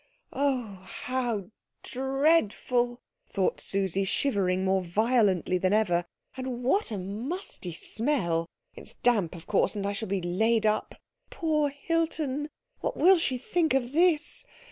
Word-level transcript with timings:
"Oh, 0.33 0.81
how 0.87 1.51
dreadful!" 1.83 3.03
thought 3.27 3.61
Susie, 3.61 4.03
shivering 4.03 4.65
more 4.65 4.81
violently 4.81 5.59
than 5.59 5.73
ever. 5.73 6.05
"And 6.35 6.63
what 6.63 6.89
a 6.89 6.97
musty 6.97 7.71
smell 7.73 8.49
it's 8.75 8.95
damp, 9.03 9.35
of 9.35 9.45
course, 9.45 9.75
and 9.75 9.85
I 9.85 9.93
shall 9.93 10.09
be 10.09 10.19
laid 10.19 10.65
up. 10.65 10.95
Poor 11.29 11.69
Hilton! 11.69 12.49
What 12.79 12.97
will 12.97 13.19
she 13.19 13.37
think 13.37 13.75
of 13.75 13.91
this? 13.91 14.43